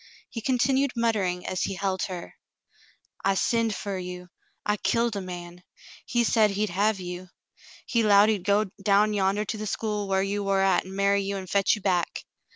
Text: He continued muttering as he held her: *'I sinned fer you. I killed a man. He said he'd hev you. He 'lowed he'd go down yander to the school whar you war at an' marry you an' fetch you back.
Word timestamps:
He 0.31 0.41
continued 0.41 0.93
muttering 0.95 1.45
as 1.45 1.61
he 1.61 1.75
held 1.75 2.01
her: 2.05 2.33
*'I 3.23 3.35
sinned 3.35 3.75
fer 3.75 3.99
you. 3.99 4.29
I 4.65 4.77
killed 4.77 5.15
a 5.15 5.21
man. 5.21 5.61
He 6.07 6.23
said 6.23 6.49
he'd 6.49 6.71
hev 6.71 6.99
you. 6.99 7.29
He 7.85 8.01
'lowed 8.01 8.29
he'd 8.29 8.43
go 8.43 8.63
down 8.81 9.13
yander 9.13 9.45
to 9.45 9.57
the 9.59 9.67
school 9.67 10.07
whar 10.07 10.23
you 10.23 10.43
war 10.43 10.59
at 10.59 10.85
an' 10.87 10.95
marry 10.95 11.21
you 11.21 11.37
an' 11.37 11.45
fetch 11.45 11.75
you 11.75 11.83
back. 11.83 12.25